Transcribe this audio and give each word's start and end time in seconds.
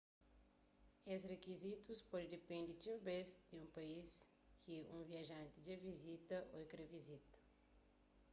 es 1.13 1.21
rikizitus 1.31 1.99
pode 2.09 2.27
dipende 2.35 2.71
txeu 2.81 2.97
bês 3.07 3.29
di 3.49 3.59
país 3.75 4.09
ki 4.61 4.75
un 4.95 5.01
viajanti 5.11 5.55
dja 5.61 5.75
vizita 5.87 6.37
ô 6.57 6.59
kre 6.71 6.83
vizita 6.95 7.37